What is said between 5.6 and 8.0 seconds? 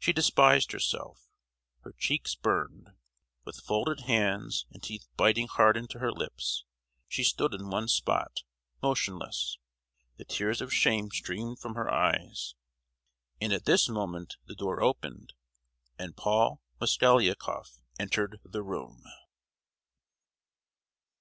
into her lips, she stood in one